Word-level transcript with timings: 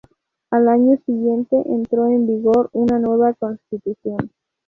Al 0.49 0.67
año 0.67 0.97
siguiente 1.05 1.55
entró 1.71 2.07
en 2.07 2.25
vigor 2.25 2.71
una 2.73 2.97
nueva 2.97 3.35
Constitución. 3.35 4.31